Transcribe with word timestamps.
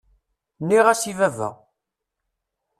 Nniɣ-as 0.61 1.03
i 1.11 1.13
baba. 1.19 1.49